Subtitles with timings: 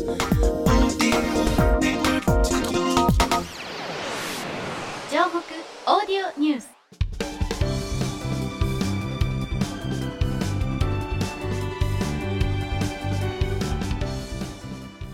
[0.00, 0.06] オー
[6.06, 6.70] ディオニュース。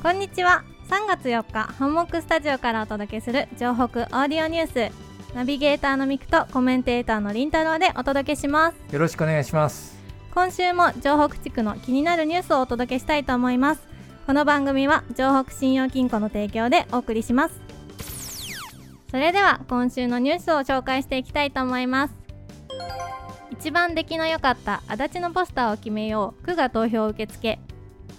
[0.02, 0.62] こんにちは。
[0.88, 5.34] 3月4日ハンモックスタジオからお届けする城北オーディオニュース。
[5.34, 8.76] ナビゲーターのミクとコメンテーターのりんたろうでお届けします。
[8.94, 9.96] よろしくお願いします。
[10.36, 13.95] 今週も城北地区の気になるニュースをお届けしたいと思います
[14.26, 17.60] この番組は城北信用金庫の提供でお送りします。
[19.08, 22.14] それでは今週のニュースを紹介していきたいと思います。
[23.52, 27.60] 一番出来の良かった足立のポスターを決めよう区が投票受付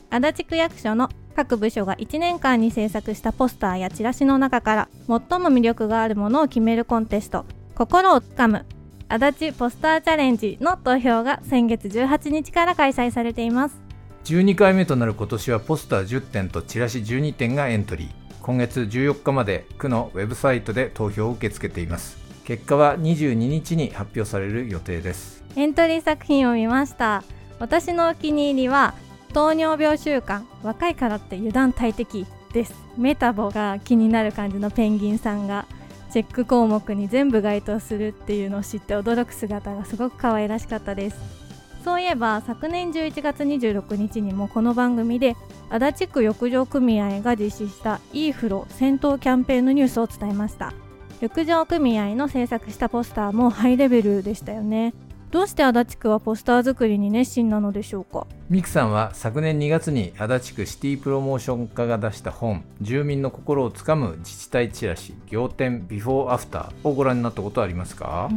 [0.10, 7.46] 足立区役所の各部署が1年間に制作したポスターやチラシの中から最も魅力があるものを決めるコンテスト
[7.76, 8.66] 心をつかむ。
[9.10, 13.87] 足立ポスターチャレンジの投票が先月18日から開催されています。
[14.28, 18.10] 12回目となる今年はポスター10点とチラシ12点がエントリー。
[18.42, 22.18] 今月14日まで区のウェブサイトで投票を受け付けています。
[22.44, 25.46] 結果は22日に発表される予定です。
[25.56, 27.24] エントリー作品を見ました。
[27.60, 28.96] 私のお気に入りは
[29.32, 32.76] 糖尿病習慣若いからって油断大敵です。
[32.98, 35.66] メタボが気になる感じのペンギンさんが
[36.12, 41.47] チェック項目に全部該当するっていうのを知って驚く姿がすごく可愛らしかったです。
[41.88, 45.38] そういえば昨年11月26日にもこの番組で
[45.70, 50.74] 足立区浴場組合が実施したいい風呂戦闘キャンペーンのニュースを伝えました。
[51.22, 54.94] 浴場組合の制作したポスターもハイレベルでしたよね。
[55.32, 58.28] どうして足立区はポスター作りに熱心なのでしょうか？
[58.50, 68.30] ミクさんは昨年2月に足立区シティプロモーション課が出した本住民の心をつかむ自治体チラシ仰天ビフォーアフターをご覧になったことはありますか？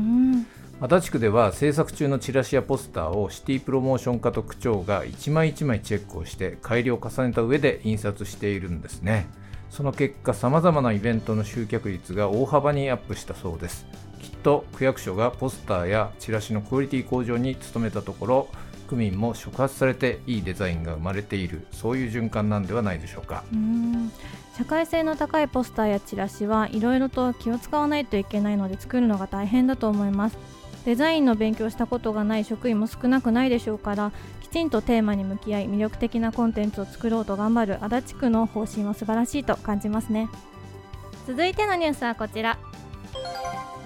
[0.80, 9.28] 足立区では制作中のチラシやポスターをシティプロモーション課と区長が一枚一枚チェックをして改良を重ねた上で印刷しているんですね。
[9.68, 13.84] その結果さまざまなイベントの集客率が大幅にアップしたそうです。
[14.22, 18.48] きっと区役所がポスターやチラシのクオリティ向上に努めたところ
[18.88, 21.66] 区民も触発されていいデザインが生まれている。
[21.72, 23.44] そういう循環なんではないでしょうか。
[24.56, 30.38] 社会性の高いポスターやチラシはいろいろと気を使わないといけないので作るのが大変だと思います。
[30.84, 40.28] デザインの勉強したことがない職員も少なくないでしょうからきちんとテーマに向き合い魅力的なコンテンツを作ろうと頑張る足立区の方針は素晴らしいと感じますね
[41.26, 42.58] 続いてのニュースはこちら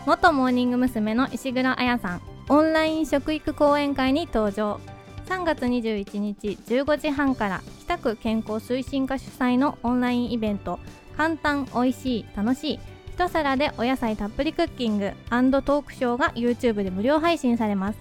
[0.06, 1.15] 元モーニング娘。
[1.15, 4.81] の石黒彩さんオンライン食育講演会に登場
[5.26, 10.78] 3月21日15時半から北区健康推進課主催のオンラインイベント
[11.16, 12.81] 簡単おいしい楽しい
[13.14, 17.98] 一皿でお野菜たっぷりクッキングトークショーが YouTube で無料配信されます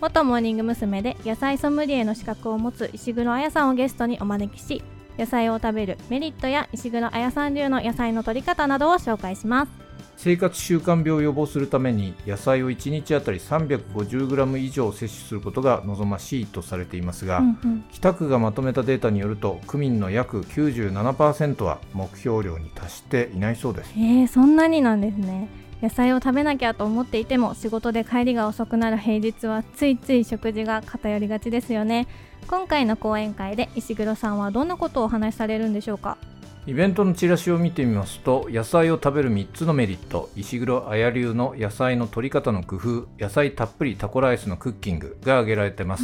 [0.00, 1.02] 元モーニング娘。
[1.02, 4.82] で野菜ソムリエの資格を持つ石黒彩さんをゲストにお招きし
[5.16, 9.85] 野菜を食べるメリットや石黒彩さん流の野菜の取り方などを紹介します
[10.16, 23.92] 生活習慣病を予防するために野菜を1日あたり 350g 以上摂取することが望ましいとされていますが、うんうん、北区がまとめたデータによると区民の約97%は目標量に達していないそうです。
[23.96, 25.48] えー、そんなになんですね。
[25.82, 32.06] 野菜を食べなきゃと思っていても仕事で帰りが遅くなる平日はついつい食事が偏りがちですよね。
[32.48, 36.16] 今回の講演会で石黒さんはどんなことをお話しされるんでしょうか？
[36.66, 40.30] イベントのチラシを見てみますと野菜を食べる3つのメリット。
[40.34, 43.08] 石黒綾流の野菜の取り方の工夫。
[43.20, 46.02] 野菜たっぷりタコライスのクッキングが挙げられてます。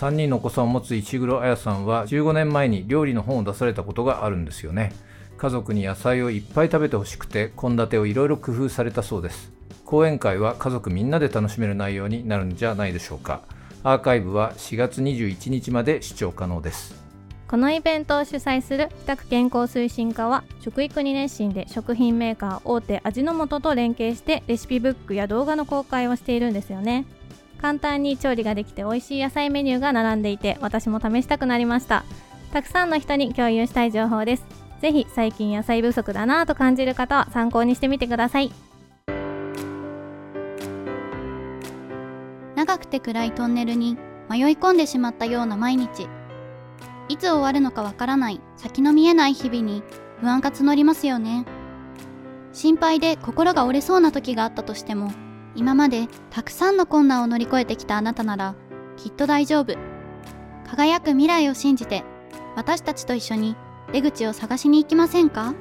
[0.00, 4.92] 3人のお子さんを持つ石黒綾さんは15年前に料理の本を出されたことがあるんですよね。
[5.38, 9.52] 家族に野菜をいっぱい食べてほしくて献立をいろいろ工夫されたそうです。
[9.84, 13.42] 講演会は家族みんなで楽しめる内容になるんじゃないでしょうか。
[13.84, 17.03] アーカイブは4月21日まで視聴可能です
[17.54, 27.04] このイベントを主催する北区健康推進課は食育に熱心で食品メーカー大手味の素と連携してレシピブックや動画の公開をしているんですよね。
[27.62, 32.04] 簡単に調理ができて美味しい野菜メニューが並んでいて私も試したくなりました。
[32.52, 34.44] たくさんの人に共有したい情報です。
[34.80, 38.50] ぜひ最近野菜不足だなぁと感じる方は参考にしてみてください。
[42.56, 43.96] 長くて暗いトンネルに
[44.28, 46.08] 迷い込んでしまったような毎日。
[47.08, 49.82] いつ終わるのかわからない先の見えない日々に
[50.20, 51.44] 不安が募りますよね。
[52.52, 55.10] 心配で心が折れそうな時があったとしても
[55.54, 58.54] 今までたくさんの困難を乗り越えてきたあなたなら
[58.96, 59.76] きっと大丈夫。
[60.66, 62.04] 輝く未来を信じて
[62.56, 63.56] 私たちと一緒に
[63.92, 65.54] 出口を探しに行きませんか？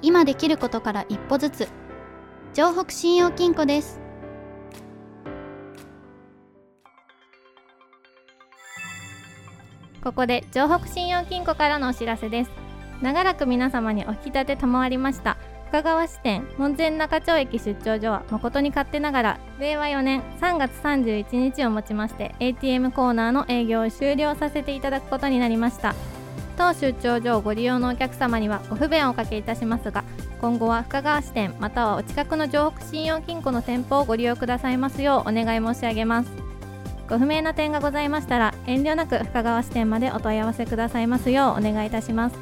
[0.00, 1.68] 今できることから一歩ずつ。
[2.52, 4.00] 城北信用金庫です。
[10.04, 12.50] ここで城北信用金庫からのお知らせです。
[13.00, 15.38] 長らく皆様にお引き立て賜りました。
[15.68, 25.94] 深川支店門前仲町駅出張所は誠に勝手ながら令和4年3月31日をもちまして ATM コーナーの営業を終了させていただくことになりました。
[26.58, 30.04] 当出張所をご利用のお客様にはご不便をおかけいたしますが
[30.40, 36.43] 今後は深川支店またはお近くの城北信用金庫の店舗をご利用くださいますようお願い申し上げます。
[37.08, 42.36] ご不明な点がございましたら遠慮なく深川支店までお問い合わせくださいますようお願いいたします。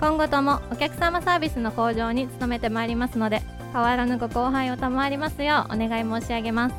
[0.00, 3.40] 今後ともお客様サービスの向上に努めてまいりますので
[3.72, 6.74] 変わらぬご後輩を賜りますようお願い申し上げます。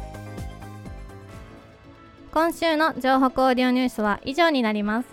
[2.34, 5.08] 今週の情報オーディオニュースは以上になります。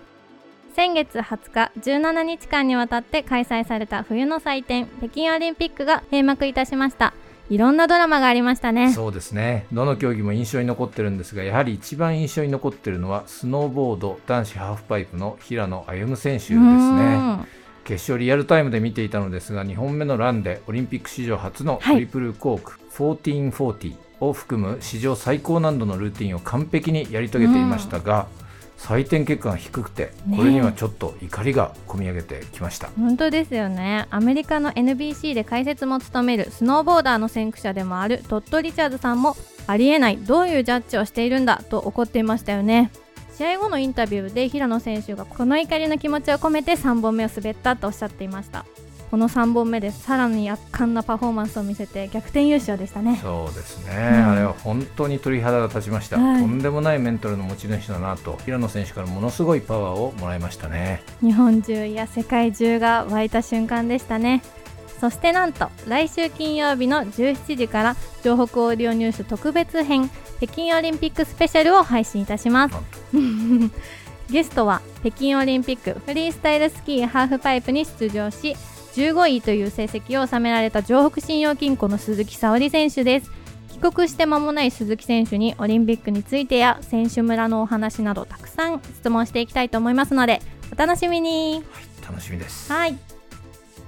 [0.74, 7.12] 先月20日17日間にわたって開催された冬の祭典北京オリンピックが閉幕いたしました。
[7.50, 8.92] いろんなドラマがありましたね。
[8.92, 9.66] そうですね。
[9.72, 17.40] どの競技も印象に残ってるんですがやはり一番印象に残ってるのはスノーボード男子ハーフパイプの平野歩夢選手ですね。
[17.82, 28.28] 決勝リアルタイムで見ていたのですが2本目のランでオリンピック史上初のトリプルコーク、はい、1440を含む史上最高難度のルーティンを完璧にやり遂げていましたが、
[28.80, 34.06] 採点結果が低くて、これにはちょっと怒りがこみ上げてきました、本当ですよね。
[34.10, 39.36] アメリカの NBC で解説も務めるスノーボーダーの先駆者でもあるトッド・リチャーズさんも
[39.66, 42.90] ありえないどういうジャッジをしているんだと怒っていましたよね。
[43.36, 48.66] 試合後のインタビューで平野選手がこの怒りの気持ちを込めて3本目を滑ったとおっしゃっていました
[49.10, 53.18] この3本目でさらに圧巻なパフォーマンスを見せて逆転優勝でしたね。
[53.20, 61.02] そうですね、うん、あれは本当に鳥肌が立ちました、はい、とんでもないメンタルの持ち主だなと平野選手からものすごいパワーをもらいましたね。
[61.20, 64.42] 日本中や世界中が湧いた瞬間でしたね。
[65.00, 70.10] そしてなんと来週金曜日の17時から城北オーディオニュース特別編
[70.40, 72.76] 北京オリンピックスペシャルを配信いたします。
[74.30, 78.56] ゲストは北京オリンピックフリースタイルスキーハーフパイプに出場し
[79.00, 83.30] 15位という成績を収められた城北信用金庫の鈴木沙織選手です。
[83.72, 92.98] 帰国して間もない鈴木選手にオリンピックについてや選手村のお話などたくさん質問していきたいと思いますのでお楽しみに、はい、楽しみですはい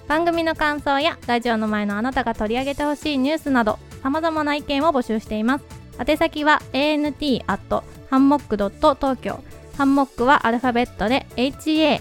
[0.08, 5.64] 番組の感想やラジオの前のあなたが取り上げてほしいニュースなどさまざまな意見を募集しています。
[5.98, 9.44] 宛先は ant アットハンモックドット東京
[9.76, 11.98] ハンモックはアルファベットで HANDMOCK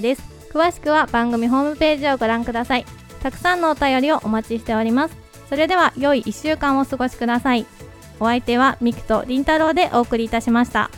[0.00, 0.33] です。
[0.54, 2.86] 詳しくは番組ホームページをご覧ください。
[3.20, 5.16] たくさんのお便りをお待ちしております。
[5.48, 7.66] それでは良い1週間をお過ごしください。
[8.20, 10.90] お相手はミクとりんたろうでお送りいたしました。